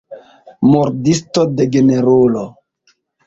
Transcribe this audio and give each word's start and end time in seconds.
Murdisto, 0.69 1.45
degenerulo. 1.59 2.45